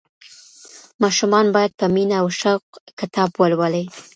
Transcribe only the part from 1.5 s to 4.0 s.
باید په مینه او شوق کتاب ولولي.